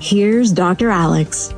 [0.00, 0.90] Here's Dr.
[0.90, 1.52] Alex.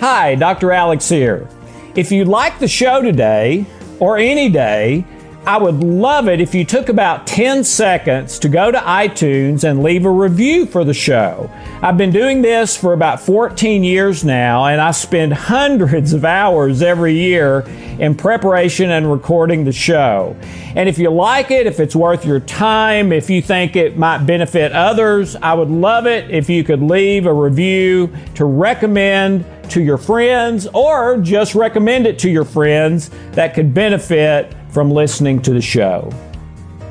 [0.00, 0.72] Hi, Dr.
[0.72, 1.46] Alex here.
[1.94, 3.66] If you like the show today,
[4.00, 5.04] or any day,
[5.44, 9.82] I would love it if you took about 10 seconds to go to iTunes and
[9.82, 11.50] leave a review for the show.
[11.82, 16.80] I've been doing this for about 14 years now, and I spend hundreds of hours
[16.80, 17.62] every year
[17.98, 20.36] in preparation and recording the show.
[20.76, 24.24] And if you like it, if it's worth your time, if you think it might
[24.24, 29.82] benefit others, I would love it if you could leave a review to recommend to
[29.82, 35.52] your friends or just recommend it to your friends that could benefit from listening to
[35.52, 36.10] the show.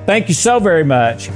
[0.06, 1.30] Thank you so very much.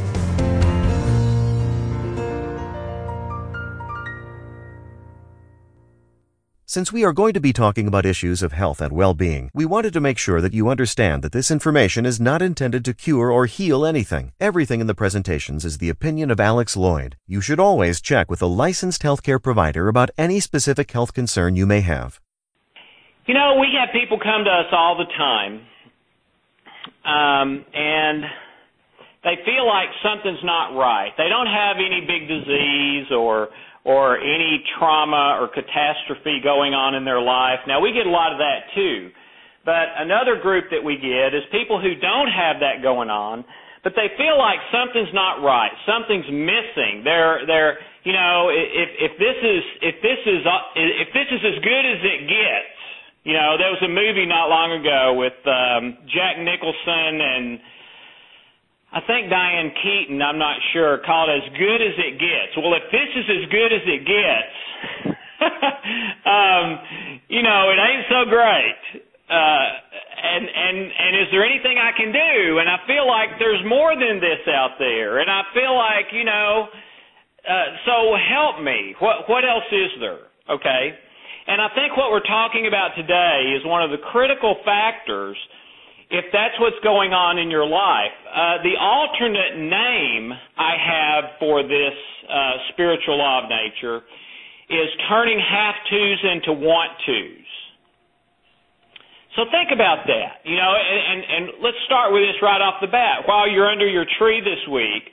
[6.68, 9.66] Since we are going to be talking about issues of health and well being, we
[9.66, 13.32] wanted to make sure that you understand that this information is not intended to cure
[13.32, 14.34] or heal anything.
[14.42, 17.14] Everything in the presentations is the opinion of Alex Loyd.
[17.28, 21.66] You should always check with a licensed healthcare provider about any specific health concern you
[21.66, 22.20] may have.
[23.26, 25.62] You know, we have people come to us all the time
[27.06, 28.24] um, and
[29.24, 31.12] they feel like something's not right.
[31.18, 33.50] They don't have any big disease or
[33.86, 37.62] or any trauma or catastrophe going on in their life.
[37.68, 39.12] Now we get a lot of that too.
[39.64, 43.46] But another group that we get is people who don't have that going on,
[43.84, 45.74] but they feel like something's not right.
[45.86, 47.06] Something's missing.
[47.06, 50.42] They're they're you know, if if this is if this is
[50.78, 52.75] if this is as good as it gets,
[53.26, 57.60] you know, there was a movie not long ago with um, Jack Nicholson and
[58.96, 62.56] I think Diane Keaton, I'm not sure, called As Good as It Gets.
[62.56, 64.56] Well, if this is as good as it gets,
[66.24, 66.66] um,
[67.28, 68.80] you know, it ain't so great.
[69.28, 69.68] Uh,
[70.16, 72.64] and, and, and is there anything I can do?
[72.64, 75.20] And I feel like there's more than this out there.
[75.20, 76.72] And I feel like, you know,
[77.44, 78.96] uh, so help me.
[79.04, 80.24] What, what else is there?
[80.48, 80.96] Okay.
[81.48, 85.38] And I think what we're talking about today is one of the critical factors
[86.10, 88.14] if that's what's going on in your life.
[88.30, 91.98] Uh, the alternate name I have for this
[92.30, 94.06] uh, spiritual law of nature
[94.70, 97.50] is turning have tos into want tos.
[99.36, 102.80] So think about that, you know, and, and, and let's start with this right off
[102.80, 103.28] the bat.
[103.28, 105.12] While you're under your tree this week,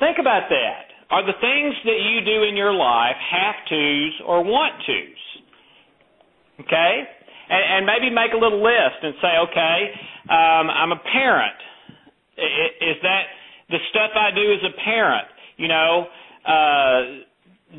[0.00, 0.88] think about that.
[1.10, 5.27] Are the things that you do in your life have tos or want tos?
[6.60, 6.92] Okay?
[7.48, 9.78] And, and maybe make a little list and say, okay,
[10.28, 11.58] um, I'm a parent.
[12.38, 13.24] Is that
[13.70, 15.26] the stuff I do as a parent?
[15.56, 16.06] You know,
[16.46, 17.00] uh,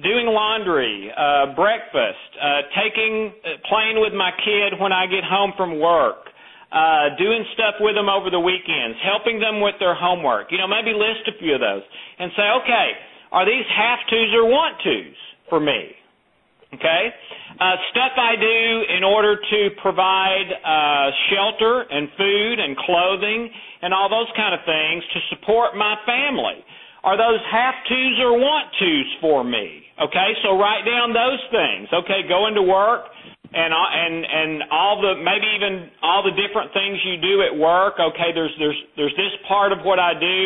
[0.04, 5.54] doing laundry, uh, breakfast, uh, taking, uh, playing with my kid when I get home
[5.58, 6.30] from work,
[6.72, 10.52] uh, doing stuff with them over the weekends, helping them with their homework.
[10.52, 11.82] You know, maybe list a few of those
[12.20, 12.88] and say, okay,
[13.32, 15.18] are these have tos or want tos
[15.50, 15.96] for me?
[16.74, 17.04] Okay?
[17.60, 18.60] Uh, stuff I do
[18.98, 23.50] in order to provide uh, shelter and food and clothing
[23.82, 26.62] and all those kind of things to support my family.
[27.04, 29.88] Are those have tos or want tos for me?
[29.98, 31.88] Okay, so write down those things.
[31.92, 33.08] Okay, going to work
[33.52, 37.56] and uh, and and all the maybe even all the different things you do at
[37.56, 37.98] work.
[37.98, 40.40] Okay, there's there's there's this part of what I do,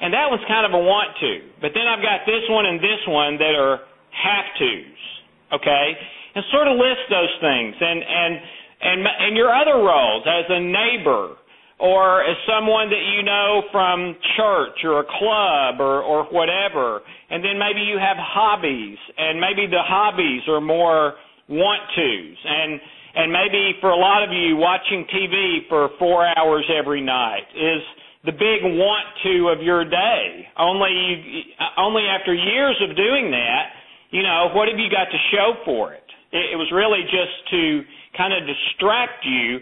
[0.00, 1.32] and that one's kind of a want to.
[1.60, 5.11] But then I've got this one and this one that are have tos
[5.52, 5.86] okay?
[6.34, 8.32] And sort of list those things and and
[8.80, 11.36] and and your other roles as a neighbor
[11.78, 17.02] or as someone that you know from church or a club or or whatever.
[17.30, 21.14] And then maybe you have hobbies and maybe the hobbies are more
[21.48, 22.80] want tos and
[23.14, 27.82] and maybe for a lot of you watching TV for 4 hours every night is
[28.24, 30.48] the big want to of your day.
[30.56, 31.44] Only
[31.76, 33.81] only after years of doing that
[34.12, 36.04] you know, what have you got to show for it?
[36.30, 37.82] It, it was really just to
[38.16, 39.58] kind of distract you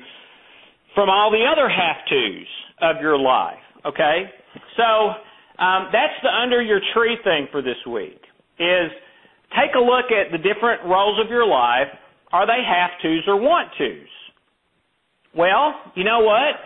[0.94, 2.50] from all the other have tos
[2.82, 3.62] of your life.
[3.86, 4.26] Okay?
[4.76, 5.14] So
[5.62, 8.20] um, that's the under your tree thing for this week.
[8.58, 8.90] Is
[9.54, 11.88] take a look at the different roles of your life.
[12.32, 14.10] Are they have tos or want tos?
[15.34, 16.58] Well, you know what?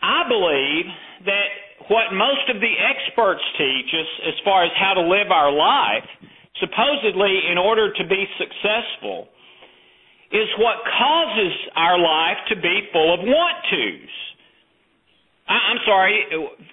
[0.00, 0.86] I believe
[1.26, 1.48] that
[1.90, 6.06] what most of the experts teach us as far as how to live our life
[6.60, 9.28] supposedly in order to be successful,
[10.32, 14.10] is what causes our life to be full of want tos.
[15.48, 16.24] I'm sorry,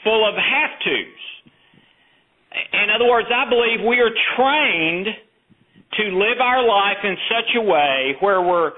[0.04, 1.20] full of have tos.
[2.74, 5.08] In other words, I believe we are trained
[5.98, 8.72] to live our life in such a way where we're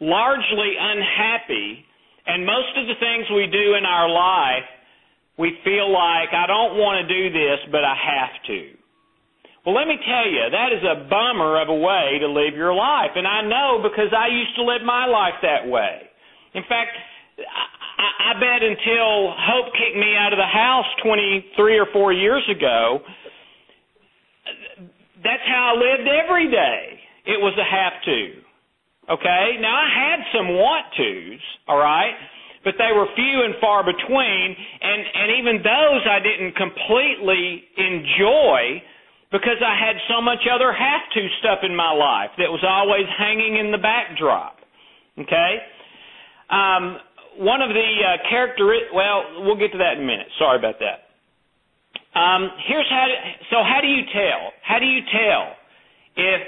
[0.00, 1.84] largely unhappy,
[2.26, 4.64] and most of the things we do in our life,
[5.38, 8.83] we feel like, I don't want to do this, but I have to.
[9.64, 12.74] Well, let me tell you, that is a bummer of a way to live your
[12.76, 13.16] life.
[13.16, 16.04] And I know because I used to live my life that way.
[16.52, 16.92] In fact,
[17.40, 22.44] I, I bet until Hope kicked me out of the house 23 or 4 years
[22.52, 23.00] ago,
[25.24, 27.00] that's how I lived every day.
[27.24, 28.20] It was a have to.
[29.16, 29.56] Okay?
[29.64, 32.12] Now I had some want tos, all right?
[32.64, 38.80] But they were few and far between, and and even those I didn't completely enjoy
[39.34, 43.10] because I had so much other have to stuff in my life that was always
[43.18, 44.62] hanging in the backdrop.
[45.18, 45.58] Okay?
[46.46, 47.02] Um,
[47.42, 48.62] one of the uh, character
[48.94, 50.30] well, we'll get to that in a minute.
[50.38, 51.10] Sorry about that.
[52.14, 53.10] Um, here's how.
[53.10, 53.16] To,
[53.50, 54.54] so how do you tell?
[54.62, 55.58] How do you tell
[56.14, 56.40] if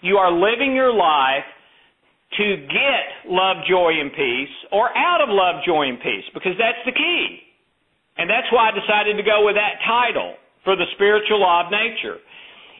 [0.00, 1.44] you are living your life
[2.40, 6.24] to get love, joy, and peace, or out of love, joy, and peace?
[6.32, 7.44] Because that's the key,
[8.16, 11.72] and that's why I decided to go with that title for the spiritual law of
[11.72, 12.18] nature.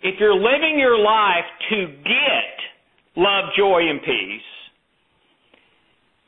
[0.02, 2.54] If you're living your life to get
[3.16, 4.50] love, joy, and peace,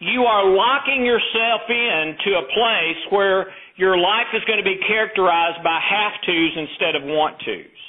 [0.02, 3.46] you are locking yourself in to a place where
[3.76, 7.80] your life is going to be characterized by have tos instead of want tos.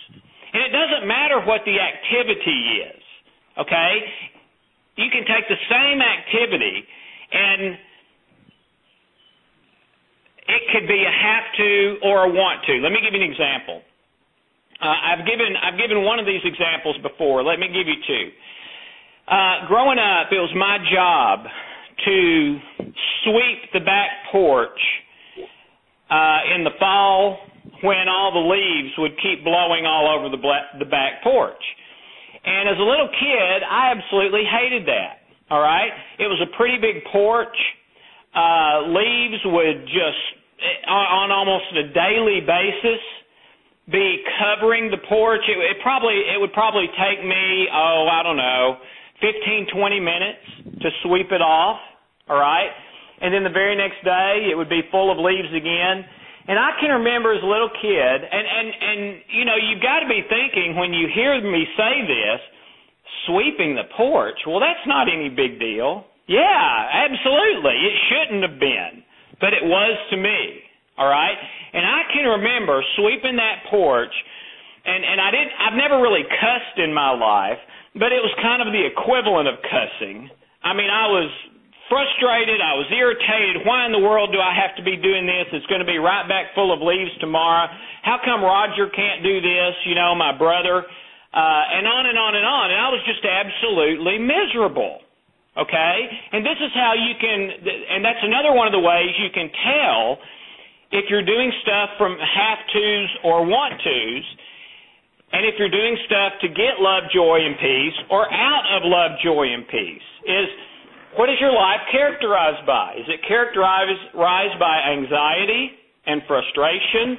[0.54, 3.04] And it doesn't matter what the activity is,
[3.58, 3.94] okay?
[4.96, 6.86] You can take the same activity
[7.34, 7.82] and
[10.48, 12.74] it could be a have to or a want to.
[12.84, 13.82] Let me give you an example.
[14.82, 17.44] Uh, I've given I've given one of these examples before.
[17.44, 18.26] Let me give you two.
[19.28, 21.48] Uh, growing up, it was my job
[22.06, 22.60] to
[23.24, 24.80] sweep the back porch
[26.12, 27.40] uh, in the fall
[27.82, 31.64] when all the leaves would keep blowing all over the black, the back porch.
[32.44, 35.24] And as a little kid, I absolutely hated that.
[35.50, 37.56] All right, it was a pretty big porch.
[38.34, 40.24] Uh, leaves would just
[40.88, 43.02] on, almost a daily basis
[43.92, 45.46] be covering the porch.
[45.46, 48.78] It, it probably it would probably take me oh I don't know,
[49.22, 51.78] fifteen twenty minutes to sweep it off.
[52.28, 52.72] All right,
[53.22, 56.02] and then the very next day it would be full of leaves again.
[56.48, 60.00] And I can remember as a little kid, and and and you know you've got
[60.02, 62.42] to be thinking when you hear me say this,
[63.28, 64.40] sweeping the porch.
[64.48, 66.06] Well, that's not any big deal.
[66.28, 69.04] Yeah, absolutely, it shouldn't have been,
[69.42, 70.64] but it was to me.
[70.98, 71.38] All right?
[71.74, 74.14] And I can remember sweeping that porch
[74.86, 77.60] and and I didn't I've never really cussed in my life,
[77.96, 80.30] but it was kind of the equivalent of cussing.
[80.64, 81.32] I mean, I was
[81.88, 83.64] frustrated, I was irritated.
[83.68, 85.52] Why in the world do I have to be doing this?
[85.52, 87.68] It's going to be right back full of leaves tomorrow.
[88.04, 90.84] How come Roger can't do this, you know, my brother?
[91.34, 92.66] Uh and on and on and on.
[92.72, 95.03] And I was just absolutely miserable.
[95.58, 95.96] Okay?
[96.34, 97.40] And this is how you can
[97.90, 100.18] and that's another one of the ways you can tell
[100.94, 104.26] if you're doing stuff from have tos or want tos,
[105.34, 109.18] and if you're doing stuff to get love, joy, and peace, or out of love,
[109.26, 110.48] joy, and peace, is
[111.18, 112.94] what is your life characterized by?
[112.94, 115.74] Is it characterized by anxiety
[116.06, 117.18] and frustration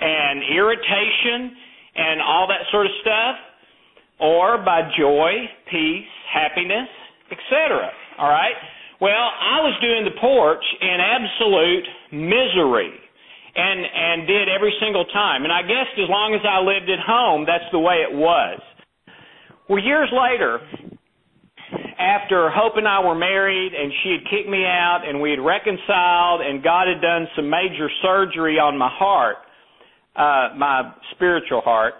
[0.00, 1.52] and irritation
[1.96, 3.36] and all that sort of stuff?
[4.20, 5.32] Or by joy,
[5.70, 6.88] peace, happiness,
[7.30, 7.90] etc.?
[8.18, 8.58] All right?
[9.00, 12.92] Well, I was doing the porch in absolute misery
[13.56, 15.44] and and did every single time.
[15.44, 18.60] And I guess as long as I lived at home, that's the way it was.
[19.68, 20.60] Well, years later,
[22.00, 25.40] after Hope and I were married and she had kicked me out and we had
[25.40, 29.36] reconciled and God had done some major surgery on my heart,
[30.16, 31.94] uh, my spiritual heart,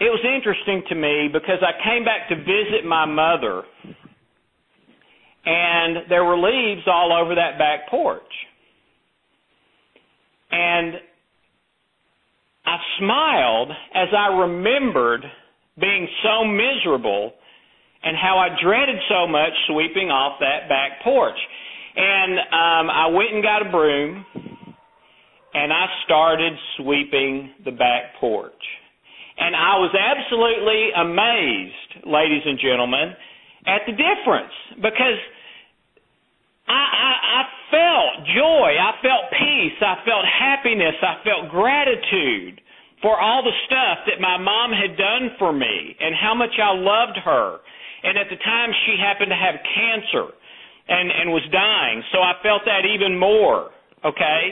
[0.00, 3.62] it was interesting to me because I came back to visit my mother
[5.44, 8.22] and there were leaves all over that back porch.
[10.50, 10.94] And
[12.64, 15.24] I smiled as I remembered
[15.78, 17.32] being so miserable
[18.02, 21.38] and how I dreaded so much sweeping off that back porch.
[21.96, 24.24] And um, I went and got a broom
[25.52, 28.52] and I started sweeping the back porch.
[29.40, 33.16] And I was absolutely amazed, ladies and gentlemen,
[33.64, 35.20] at the difference because
[36.68, 37.42] I, I, I
[37.72, 38.70] felt joy.
[38.76, 39.78] I felt peace.
[39.80, 40.94] I felt happiness.
[41.00, 42.60] I felt gratitude
[43.00, 46.76] for all the stuff that my mom had done for me and how much I
[46.76, 47.64] loved her.
[48.04, 50.36] And at the time she happened to have cancer
[50.88, 52.04] and, and was dying.
[52.12, 53.72] So I felt that even more.
[54.04, 54.42] Okay.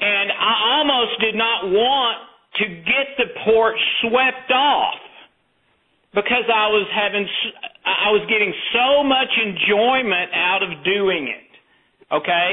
[0.00, 2.18] And I almost did not want
[2.58, 5.00] to get the porch swept off
[6.14, 7.28] because I was having,
[7.84, 11.50] I was getting so much enjoyment out of doing it.
[12.08, 12.50] Okay.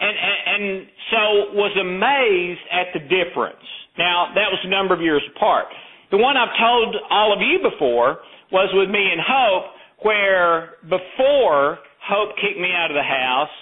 [0.00, 1.22] And, and, and so
[1.54, 3.62] was amazed at the difference.
[3.98, 5.66] Now, that was a number of years apart.
[6.10, 8.18] The one I've told all of you before
[8.50, 9.70] was with me and Hope,
[10.02, 13.54] where before Hope kicked me out of the house,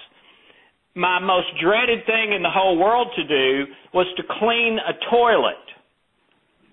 [0.99, 5.63] my most dreaded thing in the whole world to do was to clean a toilet.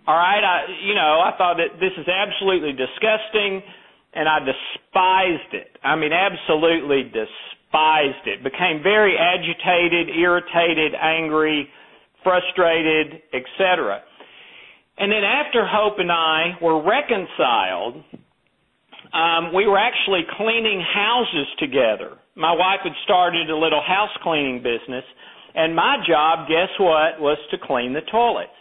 [0.09, 3.61] All right, I you know, I thought that this is absolutely disgusting
[4.17, 5.77] and I despised it.
[5.85, 8.41] I mean absolutely despised it.
[8.41, 11.69] Became very agitated, irritated, angry,
[12.23, 14.01] frustrated, etc.
[14.97, 18.01] And then after Hope and I were reconciled,
[19.15, 22.19] um, we were actually cleaning houses together.
[22.35, 25.05] My wife had started a little house cleaning business,
[25.55, 28.51] and my job, guess what, was to clean the toilets.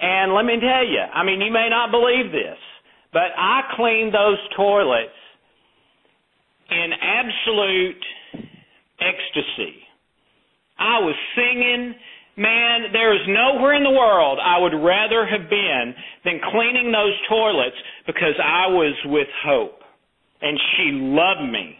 [0.00, 2.56] And let me tell you, I mean, you may not believe this,
[3.12, 5.12] but I cleaned those toilets
[6.70, 8.04] in absolute
[9.00, 9.76] ecstasy.
[10.78, 11.94] I was singing
[12.38, 15.92] Man, there is nowhere in the world I would rather have been
[16.24, 17.74] than cleaning those toilets
[18.06, 19.77] because I was with Hope
[20.40, 21.76] and she loved me.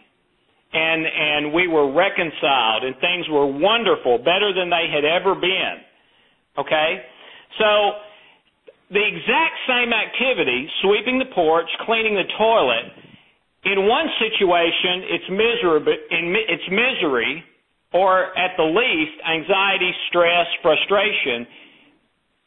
[0.71, 5.81] And and we were reconciled and things were wonderful, better than they had ever been.
[6.57, 7.01] Okay?
[7.57, 7.97] So
[8.91, 12.93] the exact same activity, sweeping the porch, cleaning the toilet,
[13.65, 17.43] in one situation it's miserable it's misery
[17.91, 21.47] or at the least, anxiety, stress, frustration.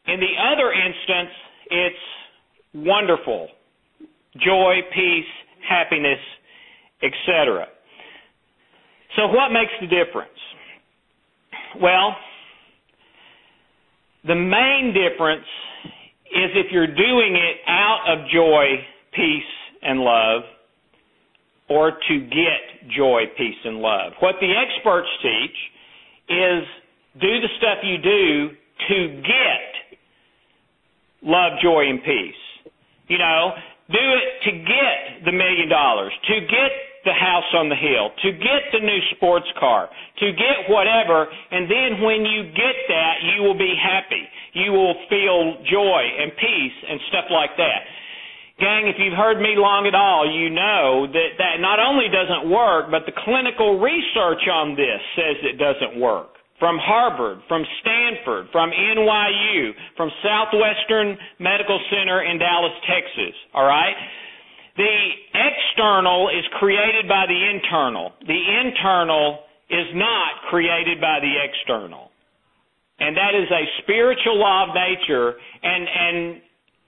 [0.07, 1.35] In the other instance,
[1.69, 2.05] it's
[2.73, 3.49] wonderful.
[4.39, 5.31] Joy, peace,
[5.67, 6.19] happiness,
[7.01, 7.67] etc.
[9.15, 10.31] So what makes the difference?
[11.81, 12.15] Well,
[14.25, 15.45] the main difference
[16.25, 18.65] is if you're doing it out of joy,
[19.13, 20.43] peace, and love,
[21.69, 24.13] or to get joy, peace, and love.
[24.19, 25.57] What the experts teach
[26.29, 26.63] is
[27.21, 28.49] do the stuff you do
[28.89, 29.99] to get
[31.21, 32.71] love, joy, and peace.
[33.07, 33.51] You know,
[33.93, 36.71] do it to get the million dollars, to get
[37.05, 41.69] the house on the hill, to get the new sports car, to get whatever, and
[41.69, 44.23] then when you get that, you will be happy.
[44.53, 47.81] You will feel joy and peace and stuff like that.
[48.59, 52.49] Gang, if you've heard me long at all, you know that that not only doesn't
[52.49, 56.37] work, but the clinical research on this says it doesn't work.
[56.63, 63.35] From Harvard, from Stanford, from NYU, from Southwestern Medical Center in Dallas, Texas.
[63.51, 63.91] All right?
[64.79, 64.95] The
[65.35, 68.15] external is created by the internal.
[68.23, 72.15] The internal is not created by the external.
[72.97, 76.39] And that is a spiritual law of nature and and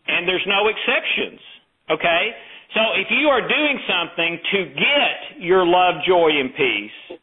[0.08, 1.44] and there's no exceptions.
[1.92, 2.24] Okay?
[2.80, 7.20] So if you are doing something to get your love, joy, and peace,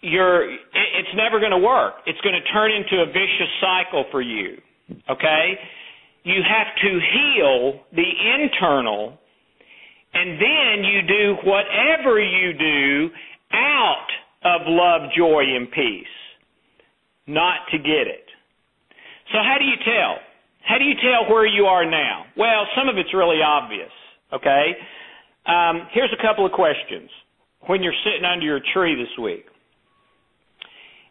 [0.00, 1.94] you're, it's never going to work.
[2.06, 4.58] It's going to turn into a vicious cycle for you.
[5.08, 5.58] Okay?
[6.24, 8.10] You have to heal the
[8.42, 9.18] internal,
[10.12, 13.10] and then you do whatever you do
[13.52, 14.08] out
[14.44, 16.06] of love, joy, and peace,
[17.26, 18.24] not to get it.
[19.32, 20.16] So how do you tell?
[20.66, 22.24] How do you tell where you are now?
[22.36, 23.90] Well, some of it's really obvious,
[24.32, 24.76] okay?
[25.46, 27.08] Um, here's a couple of questions
[27.66, 29.46] when you're sitting under your tree this week.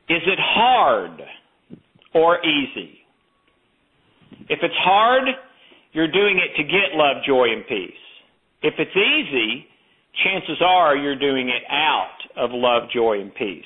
[0.10, 1.22] Is it hard
[2.16, 2.98] or easy?
[4.50, 5.24] If it's hard,
[5.94, 8.04] you're doing it to get love, joy, and peace.
[8.64, 9.66] If it's easy,
[10.24, 13.64] chances are you're doing it out of love, joy, and peace.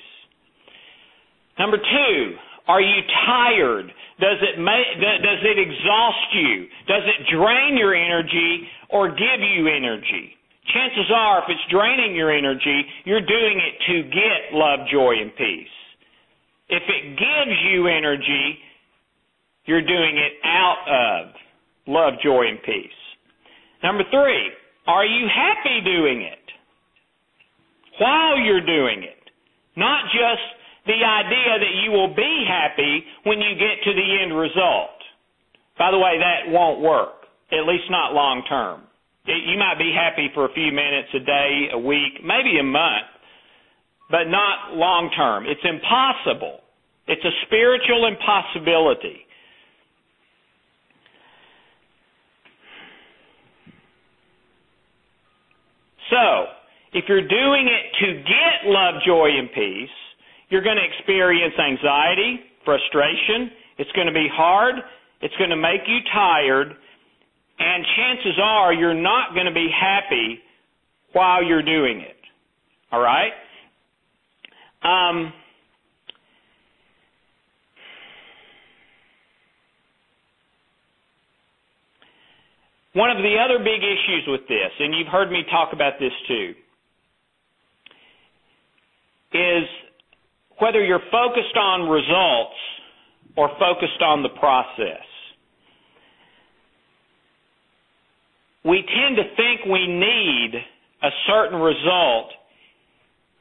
[1.58, 2.36] Number two,
[2.68, 3.88] are you tired?
[4.20, 6.68] Does it does it exhaust you?
[6.88, 10.36] Does it drain your energy or give you energy?
[10.74, 15.36] Chances are, if it's draining your energy, you're doing it to get love, joy, and
[15.36, 15.68] peace.
[16.74, 18.58] If it gives you energy,
[19.66, 21.36] you're doing it out of
[21.86, 23.00] love, joy, and peace.
[23.84, 24.50] Number three,
[24.88, 26.40] are you happy doing it?
[28.00, 29.22] While you're doing it.
[29.78, 30.42] Not just
[30.86, 34.98] the idea that you will be happy when you get to the end result.
[35.78, 38.82] By the way, that won't work, at least not long term.
[39.26, 43.14] You might be happy for a few minutes, a day, a week, maybe a month,
[44.10, 45.46] but not long term.
[45.48, 46.63] It's impossible.
[47.08, 49.26] It's a spiritual impossibility.
[56.10, 56.46] So,
[56.94, 59.90] if you're doing it to get love, joy, and peace,
[60.50, 63.50] you're going to experience anxiety, frustration.
[63.78, 64.76] It's going to be hard.
[65.22, 66.68] It's going to make you tired.
[67.60, 70.40] And chances are you're not going to be happy
[71.14, 72.18] while you're doing it.
[72.92, 73.32] All right?
[74.84, 75.34] Um,
[82.94, 86.14] one of the other big issues with this, and you've heard me talk about this
[86.28, 86.54] too,
[89.34, 89.66] is
[90.60, 92.56] whether you're focused on results
[93.36, 95.02] or focused on the process.
[98.64, 100.52] We tend to think we need
[101.02, 102.30] a certain result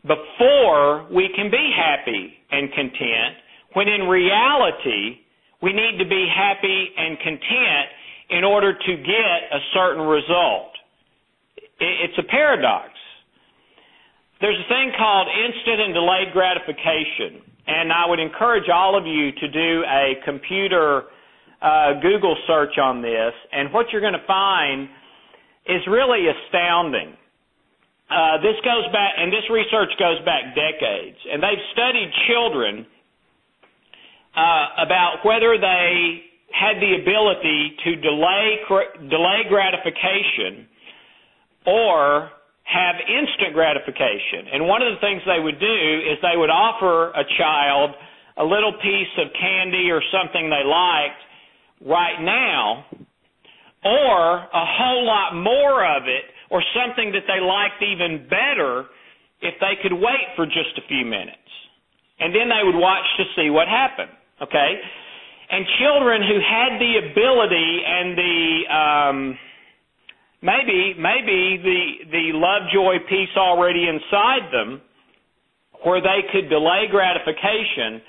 [0.02, 3.36] before we can be happy and content,
[3.74, 5.20] when in reality,
[5.62, 7.86] we need to be happy and content
[8.32, 10.72] in order to get a certain result.
[11.78, 12.90] It's a paradox.
[14.40, 19.32] There's a thing called instant and delayed gratification, and I would encourage all of you
[19.32, 21.04] to do a computer
[21.60, 24.88] uh, Google search on this, and what you're going to find
[25.66, 27.14] is really astounding.
[28.10, 32.86] Uh, this goes back, and this research goes back decades, and they've studied children
[34.34, 38.60] uh, about whether they had the ability to delay
[39.08, 40.68] delay gratification
[41.66, 42.30] or
[42.64, 44.52] have instant gratification.
[44.52, 45.78] And one of the things they would do
[46.08, 47.94] is they would offer a child
[48.36, 51.20] a little piece of candy or something they liked
[51.84, 52.86] right now,
[53.84, 58.86] or a whole lot more of it or something that they liked even better
[59.42, 61.36] if they could wait for just a few minutes.
[62.20, 64.12] And then they would watch to see what happened.
[64.40, 64.78] Okay?
[65.52, 68.36] And children who had the ability and the
[68.72, 69.38] um
[70.40, 74.80] maybe maybe the the love joy peace already inside them
[75.84, 78.00] where they could delay gratification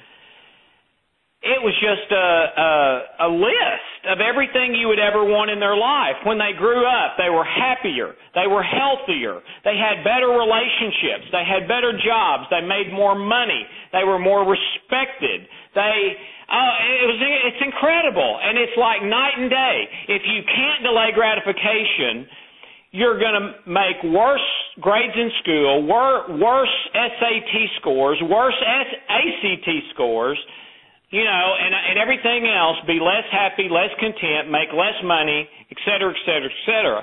[1.44, 2.72] it was just a, a,
[3.28, 6.15] a list of everything you would ever want in their life.
[6.24, 11.44] When they grew up, they were happier, they were healthier, they had better relationships, they
[11.44, 15.44] had better jobs, they made more money, they were more respected.
[15.76, 16.15] They,
[16.50, 19.78] uh, it was, it's incredible, and it's like night and day.
[20.08, 22.28] If you can't delay gratification,
[22.92, 24.46] you're going to make worse
[24.80, 30.38] grades in school, wor- worse SAT scores, worse ACT scores
[31.14, 35.78] you know, and and everything else, be less happy, less content, make less money, et
[35.86, 37.00] cetera, et cetera, et cetera.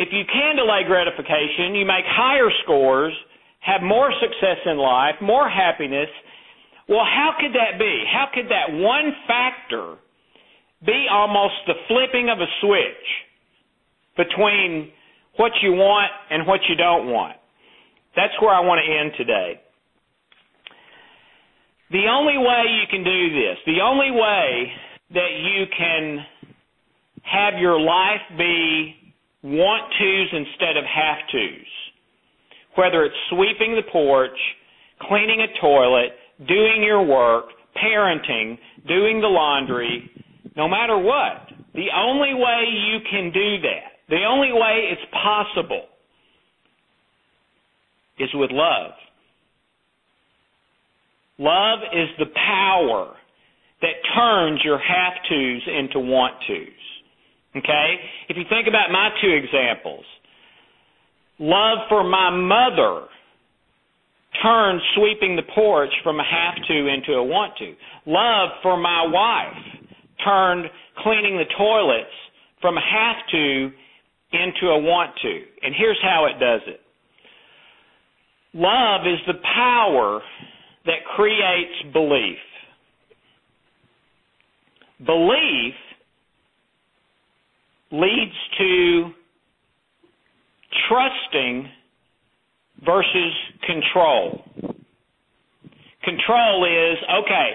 [0.00, 3.12] If you can delay gratification, you make higher scores,
[3.60, 6.08] have more success in life, more happiness.
[6.88, 8.04] Well, how could that be?
[8.10, 9.96] How could that one factor
[10.84, 13.06] be almost the flipping of a switch
[14.16, 14.92] between
[15.36, 17.36] what you want and what you don't want?
[18.14, 19.60] That's where I want to end today.
[21.90, 24.72] The only way you can do this, the only way
[25.14, 26.24] that you can
[27.22, 28.94] have your life be
[29.42, 31.68] want tos instead of have tos,
[32.74, 34.38] whether it's sweeping the porch,
[35.02, 37.46] cleaning a toilet, doing your work,
[37.76, 40.10] parenting, doing the laundry,
[40.56, 45.84] no matter what, the only way you can do that, the only way it's possible
[48.18, 48.92] is with love.
[51.38, 53.14] Love is the power
[53.82, 56.86] that turns your have tos into want tos.
[57.56, 57.96] Okay?
[58.28, 60.04] If you think about my two examples,
[61.38, 63.06] love for my mother
[64.42, 67.74] turned sweeping the porch from a have to into a want to.
[68.06, 69.62] Love for my wife
[70.24, 70.66] turned
[70.98, 72.10] cleaning the toilets
[72.60, 73.70] from a have to
[74.32, 75.40] into a want to.
[75.62, 76.80] And here's how it does it.
[78.54, 80.20] Love is the power
[80.86, 82.38] that creates belief.
[85.04, 85.74] Belief
[87.92, 89.10] leads to
[90.88, 91.68] trusting
[92.84, 93.32] versus
[93.66, 94.44] control.
[96.04, 97.50] Control is, okay,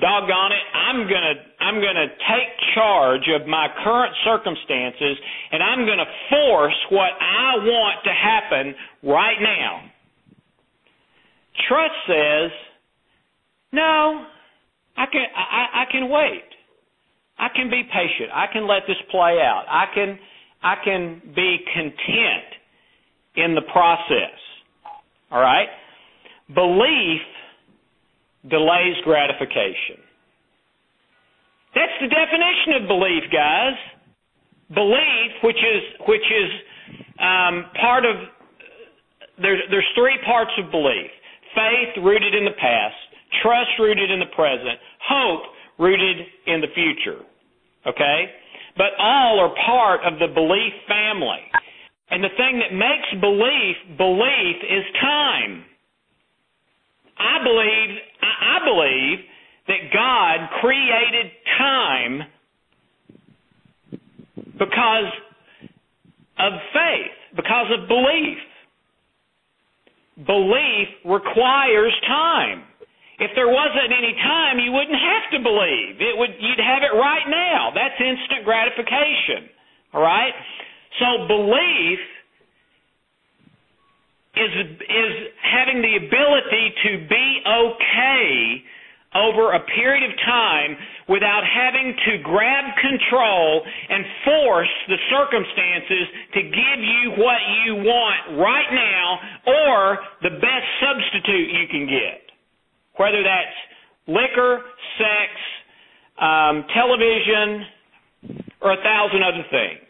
[0.00, 5.16] doggone it, I'm gonna I'm gonna take charge of my current circumstances
[5.52, 9.82] and I'm gonna force what I want to happen right now.
[11.68, 12.50] Trust says,
[13.72, 14.24] no,
[14.96, 16.44] I can, I, I can wait.
[17.38, 18.30] I can be patient.
[18.34, 19.64] I can let this play out.
[19.68, 20.18] I can,
[20.62, 22.48] I can be content
[23.36, 24.38] in the process.
[25.30, 25.68] All right?
[26.54, 27.20] Belief
[28.48, 30.00] delays gratification.
[31.74, 33.76] That's the definition of belief, guys.
[34.72, 36.50] Belief, which is which is
[37.20, 38.16] um, part of
[39.40, 41.10] there's there's three parts of belief:
[41.54, 42.96] faith rooted in the past,
[43.42, 45.42] trust rooted in the present, hope
[45.78, 47.20] rooted in the future.
[47.86, 48.20] Okay,
[48.76, 51.40] but all are part of the belief family.
[52.10, 55.64] And the thing that makes belief belief is time.
[57.18, 57.90] I believe
[58.22, 59.18] I believe
[59.68, 62.22] that God created time
[64.56, 65.12] because
[66.38, 68.38] of faith, because of belief.
[70.26, 72.64] Belief requires time.
[73.18, 76.00] If there wasn't any time, you wouldn't have to believe.
[76.00, 77.70] It would you'd have it right now.
[77.74, 79.50] That's instant gratification.
[79.92, 80.32] All right?
[80.98, 82.00] So belief
[84.36, 88.62] is is having the ability to be okay
[89.14, 90.76] over a period of time
[91.08, 98.36] without having to grab control and force the circumstances to give you what you want
[98.36, 102.20] right now or the best substitute you can get.
[102.96, 103.56] Whether that's
[104.06, 104.60] liquor,
[105.00, 105.30] sex,
[106.20, 107.64] um, television,
[108.60, 109.87] or a thousand other things.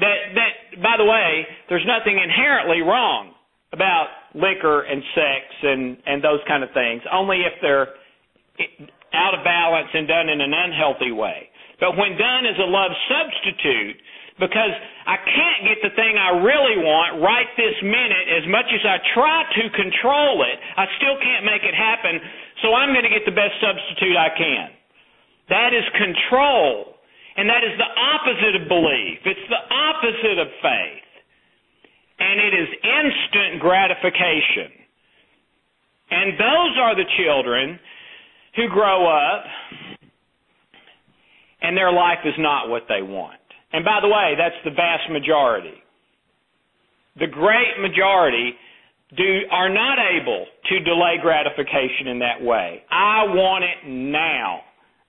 [0.00, 3.36] That, that, by the way, there's nothing inherently wrong
[3.72, 7.94] about liquor and sex and, and those kind of things, only if they're
[9.14, 11.48] out of balance and done in an unhealthy way.
[11.78, 13.96] But when done as a love substitute,
[14.40, 14.72] because
[15.04, 18.96] I can't get the thing I really want right this minute as much as I
[19.12, 22.20] try to control it, I still can't make it happen,
[22.64, 24.68] so I'm going to get the best substitute I can.
[25.52, 26.99] That is control.
[27.36, 29.18] And that is the opposite of belief.
[29.24, 31.08] It's the opposite of faith.
[32.18, 34.72] And it is instant gratification.
[36.10, 37.78] And those are the children
[38.56, 39.44] who grow up
[41.62, 43.40] and their life is not what they want.
[43.72, 45.78] And by the way, that's the vast majority.
[47.18, 48.54] The great majority
[49.16, 52.82] do are not able to delay gratification in that way.
[52.90, 54.60] I want it now.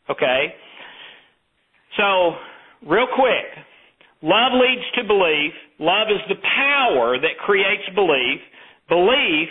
[0.10, 0.54] Okay?
[1.98, 2.36] So,
[2.88, 3.66] real quick,
[4.22, 5.54] love leads to belief.
[5.80, 8.40] Love is the power that creates belief.
[8.88, 9.50] Belief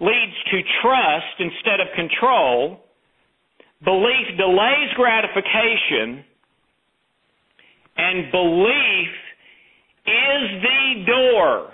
[0.00, 2.80] leads to trust instead of control.
[3.84, 6.24] Belief delays gratification.
[7.96, 9.10] And belief
[10.06, 11.70] is the door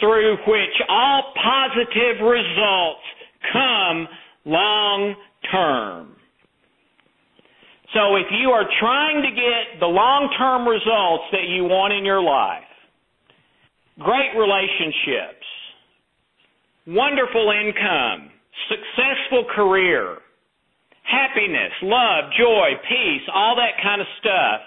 [0.00, 3.00] through which all positive results
[3.52, 4.08] come
[4.44, 5.14] long
[5.50, 6.16] term.
[7.94, 12.04] So if you are trying to get the long term results that you want in
[12.04, 12.64] your life,
[14.00, 15.44] great relationships,
[16.88, 18.32] wonderful income,
[18.72, 20.16] successful career,
[21.04, 24.60] happiness, love, joy, peace, all that kind of stuff.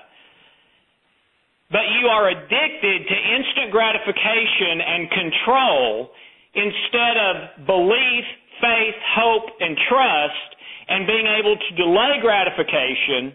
[1.73, 6.13] But you are addicted to instant gratification and control
[6.53, 8.25] instead of belief,
[8.61, 10.54] faith, hope, and trust
[10.87, 13.33] and being able to delay gratification.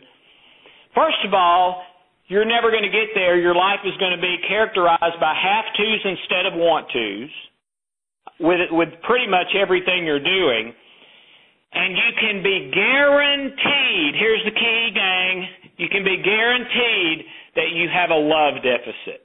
[0.94, 1.82] First of all,
[2.26, 3.38] you're never going to get there.
[3.38, 7.30] Your life is going to be characterized by have tos instead of want tos
[8.38, 10.72] with with pretty much everything you're doing.
[11.72, 17.88] And you can be guaranteed, here's the key, gang, you can be guaranteed that you
[17.88, 19.22] have a love deficit.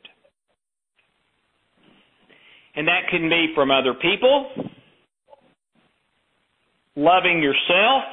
[2.75, 4.51] And that can be from other people,
[6.95, 8.03] loving yourself,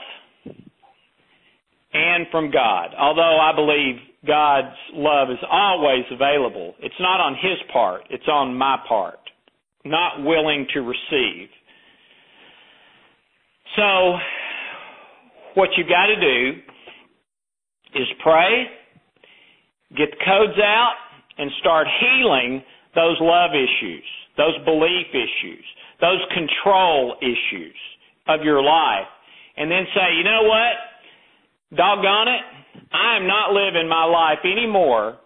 [1.92, 2.90] and from God.
[2.98, 8.54] Although I believe God's love is always available, it's not on His part, it's on
[8.54, 9.18] my part
[9.84, 11.48] not willing to receive.
[13.76, 14.16] So,
[15.54, 16.60] what you've got to do
[17.94, 18.66] is pray,
[19.96, 20.94] get the codes out,
[21.38, 22.62] and start healing
[22.94, 24.04] those love issues,
[24.36, 25.64] those belief issues,
[26.00, 27.76] those control issues
[28.26, 29.08] of your life.
[29.56, 31.76] And then say, you know what?
[31.76, 32.44] Doggone it.
[32.92, 35.18] I am not living my life anymore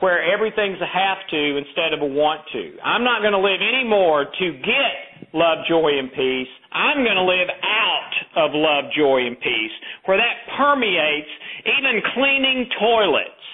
[0.00, 2.76] where everything's a have to instead of a want to.
[2.82, 6.50] I'm not going to live anymore to get love, joy, and peace.
[6.72, 11.30] I'm going to live out of love, joy, and peace, where that permeates
[11.64, 13.44] even cleaning toilets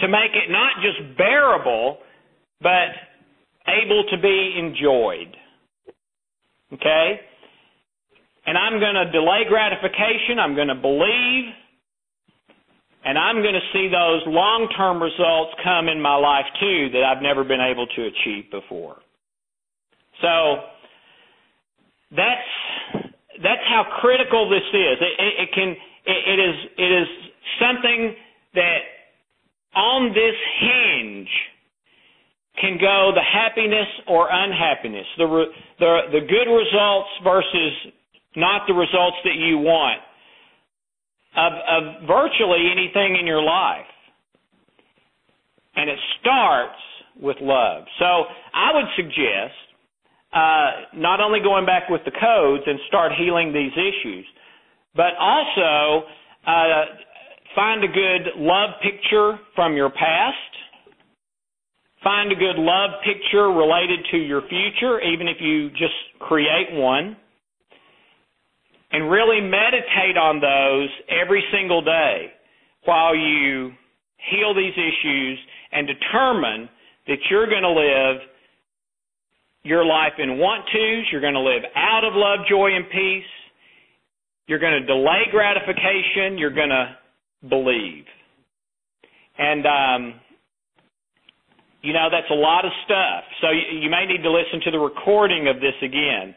[0.00, 1.98] to make it not just bearable,
[2.62, 2.96] but
[3.68, 5.36] able to be enjoyed.
[6.72, 7.20] Okay?
[8.46, 10.38] And I'm going to delay gratification.
[10.38, 11.52] I'm going to believe
[13.04, 17.02] and I'm going to see those long term results come in my life too that
[17.02, 18.96] I've never been able to achieve before.
[20.20, 20.68] So
[22.12, 23.08] that's
[23.42, 24.96] that's how critical this is.
[25.00, 25.68] It, it, it can
[26.04, 27.08] it, it is it is
[27.56, 28.14] something
[28.54, 28.80] that
[29.74, 31.30] on this hinge
[32.60, 37.72] can go the happiness or unhappiness, the re- the the good results versus
[38.36, 40.00] not the results that you want
[41.36, 43.86] of of virtually anything in your life.
[45.76, 46.78] And it starts
[47.20, 47.84] with love.
[47.98, 49.54] So I would suggest
[50.32, 54.26] uh, not only going back with the codes and start healing these issues,
[54.94, 56.06] but also
[56.46, 56.84] uh,
[57.54, 60.49] find a good love picture from your past
[62.02, 67.16] Find a good love picture related to your future, even if you just create one.
[68.92, 72.32] And really meditate on those every single day
[72.86, 73.70] while you
[74.30, 75.38] heal these issues
[75.70, 76.68] and determine
[77.06, 78.22] that you're going to live
[79.62, 81.06] your life in want tos.
[81.12, 83.30] You're going to live out of love, joy, and peace.
[84.46, 86.38] You're going to delay gratification.
[86.38, 86.96] You're going to
[87.48, 88.04] believe.
[89.38, 90.20] And um,
[91.82, 93.24] you know, that's a lot of stuff.
[93.40, 96.34] So you, you may need to listen to the recording of this again.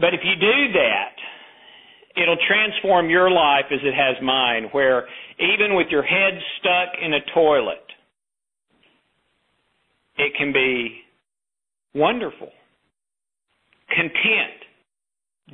[0.00, 1.14] But if you do that,
[2.20, 5.06] it'll transform your life as it has mine, where
[5.38, 7.84] even with your head stuck in a toilet,
[10.16, 10.98] it can be
[11.94, 12.50] wonderful.
[13.88, 14.58] Content,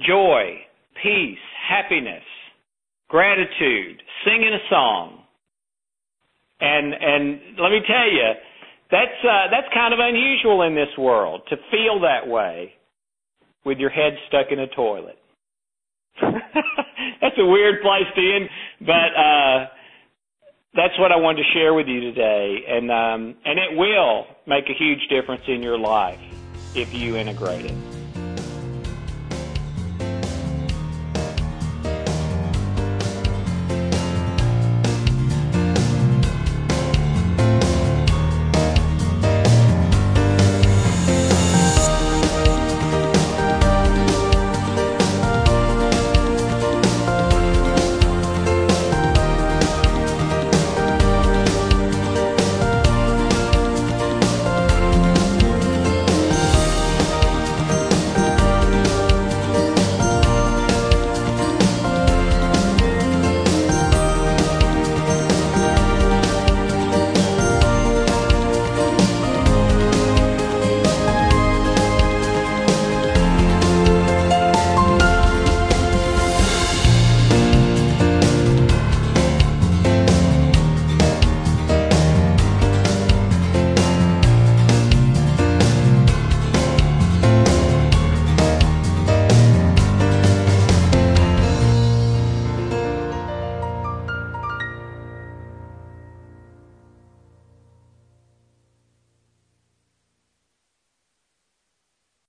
[0.07, 0.61] joy,
[1.03, 2.25] peace, happiness,
[3.09, 5.24] gratitude, singing a song,
[7.59, 8.33] let me tell you,
[8.91, 12.75] that's uh, that's kind of unusual in this world to feel that way
[13.65, 15.19] with your head stuck in a toilet.
[16.21, 18.49] that's a weird place to end,
[18.81, 19.67] but uh,
[20.75, 24.65] that's what I wanted to share with you today, and um, and it will make
[24.69, 26.21] a huge difference in your life
[26.75, 27.94] if you integrate it.